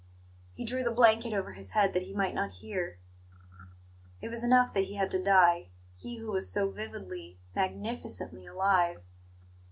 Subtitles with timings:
[0.55, 2.97] He drew the blanket over his head that he might not hear.
[4.19, 9.03] It was enough that he had to die he who was so vividly, magnificently alive.